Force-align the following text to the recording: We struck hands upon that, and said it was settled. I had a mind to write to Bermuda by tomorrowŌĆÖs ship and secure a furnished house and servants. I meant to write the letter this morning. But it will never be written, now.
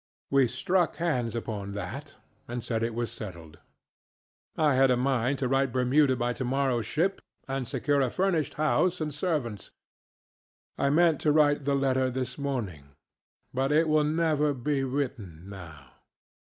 We 0.31 0.47
struck 0.47 0.95
hands 0.95 1.35
upon 1.35 1.73
that, 1.73 2.15
and 2.47 2.63
said 2.63 2.81
it 2.81 2.95
was 2.95 3.11
settled. 3.11 3.59
I 4.57 4.73
had 4.73 4.89
a 4.89 4.97
mind 4.97 5.37
to 5.37 5.47
write 5.47 5.67
to 5.67 5.71
Bermuda 5.73 6.15
by 6.15 6.33
tomorrowŌĆÖs 6.33 6.83
ship 6.85 7.21
and 7.47 7.67
secure 7.67 8.01
a 8.01 8.09
furnished 8.09 8.55
house 8.55 8.99
and 8.99 9.13
servants. 9.13 9.69
I 10.75 10.89
meant 10.89 11.21
to 11.21 11.31
write 11.31 11.65
the 11.65 11.75
letter 11.75 12.09
this 12.09 12.39
morning. 12.39 12.85
But 13.53 13.71
it 13.71 13.87
will 13.87 14.03
never 14.03 14.55
be 14.55 14.83
written, 14.83 15.47
now. 15.47 15.91